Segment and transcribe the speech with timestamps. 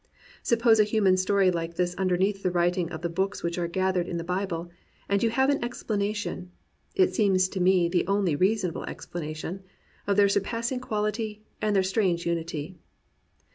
[0.41, 4.07] Suppose a human story like this underneath the writing of the books which are gathered
[4.07, 4.71] in the Bible,
[5.07, 6.49] and you have an explanation—
[6.95, 9.61] it seems to me the only rea sonable explanation—
[10.07, 12.79] of their surpassing quahty and their strange unity.